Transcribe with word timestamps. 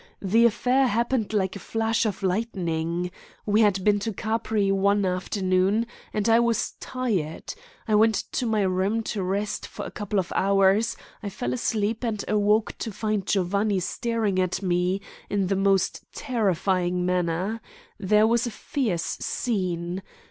The 0.19 0.47
affair 0.47 0.87
happened 0.87 1.31
like 1.31 1.55
a 1.55 1.59
flash 1.59 2.07
of 2.07 2.23
lightning. 2.23 3.11
We 3.45 3.61
had 3.61 3.83
been 3.83 3.99
to 3.99 4.11
Capri 4.11 4.71
one 4.71 5.05
afternoon, 5.05 5.85
and 6.11 6.27
I 6.27 6.39
was 6.39 6.71
tired. 6.79 7.53
I 7.87 7.93
went 7.93 8.15
to 8.31 8.47
my 8.47 8.63
room 8.63 9.03
to 9.03 9.21
rest 9.21 9.67
for 9.67 9.85
a 9.85 9.91
couple 9.91 10.17
of 10.17 10.33
hours, 10.35 10.97
fell 11.29 11.53
asleep, 11.53 12.03
and 12.03 12.25
awoke 12.27 12.75
to 12.79 12.91
find 12.91 13.27
Giovanni 13.27 13.79
staring 13.79 14.39
at 14.39 14.63
me 14.63 15.01
in 15.29 15.45
the 15.45 15.55
most 15.55 16.01
terrifying 16.13 17.05
manner. 17.05 17.61
There 17.99 18.25
was 18.25 18.47
a 18.47 18.49
fierce 18.49 19.03
scene. 19.19 20.01